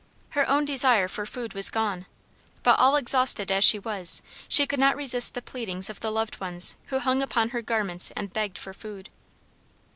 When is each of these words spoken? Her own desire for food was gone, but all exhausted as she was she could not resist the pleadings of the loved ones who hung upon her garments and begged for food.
Her 0.29 0.49
own 0.49 0.65
desire 0.65 1.07
for 1.07 1.27
food 1.27 1.53
was 1.53 1.69
gone, 1.69 2.07
but 2.63 2.79
all 2.79 2.95
exhausted 2.95 3.51
as 3.51 3.63
she 3.63 3.77
was 3.77 4.23
she 4.49 4.65
could 4.65 4.79
not 4.79 4.95
resist 4.95 5.35
the 5.35 5.43
pleadings 5.43 5.91
of 5.91 5.99
the 5.99 6.09
loved 6.11 6.41
ones 6.41 6.75
who 6.87 6.97
hung 6.97 7.21
upon 7.21 7.49
her 7.49 7.61
garments 7.61 8.11
and 8.15 8.33
begged 8.33 8.57
for 8.57 8.73
food. 8.73 9.09